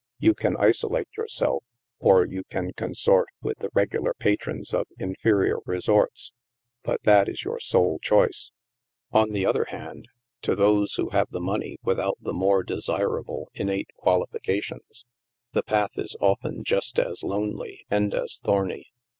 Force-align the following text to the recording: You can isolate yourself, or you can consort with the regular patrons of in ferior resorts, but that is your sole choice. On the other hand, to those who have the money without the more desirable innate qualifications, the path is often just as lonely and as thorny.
You 0.17 0.33
can 0.33 0.57
isolate 0.57 1.09
yourself, 1.15 1.63
or 1.99 2.25
you 2.25 2.43
can 2.49 2.73
consort 2.73 3.27
with 3.43 3.59
the 3.59 3.69
regular 3.75 4.15
patrons 4.15 4.73
of 4.73 4.87
in 4.97 5.13
ferior 5.23 5.59
resorts, 5.67 6.33
but 6.81 7.03
that 7.03 7.29
is 7.29 7.43
your 7.43 7.59
sole 7.59 7.99
choice. 7.99 8.51
On 9.11 9.29
the 9.29 9.45
other 9.45 9.65
hand, 9.65 10.07
to 10.41 10.55
those 10.55 10.95
who 10.95 11.09
have 11.11 11.29
the 11.29 11.39
money 11.39 11.77
without 11.83 12.17
the 12.19 12.33
more 12.33 12.63
desirable 12.63 13.51
innate 13.53 13.91
qualifications, 13.95 15.05
the 15.51 15.61
path 15.61 15.99
is 15.99 16.15
often 16.19 16.63
just 16.63 16.97
as 16.97 17.21
lonely 17.21 17.85
and 17.91 18.15
as 18.15 18.39
thorny. 18.43 18.87